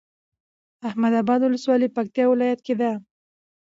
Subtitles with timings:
[0.89, 2.91] احمداباد ولسوالي پکتيا ولايت کي ده